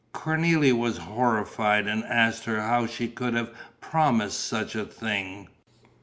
[0.15, 5.47] Cornélie was horrified and asked her how she could have promised such a thing.